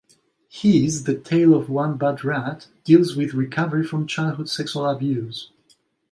His 0.49 1.03
"The 1.03 1.13
Tale 1.15 1.53
of 1.53 1.69
One 1.69 1.95
Bad 1.95 2.23
Rat" 2.23 2.69
deals 2.83 3.15
with 3.15 3.35
recovery 3.35 3.85
from 3.85 4.07
childhood 4.07 4.49
sexual 4.49 4.89
abuse. 4.89 5.51